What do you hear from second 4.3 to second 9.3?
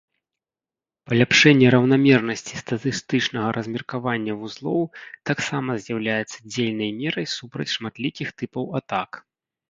вузлоў таксама з'яўляецца дзейнай мерай супраць шматлікіх тыпаў атак.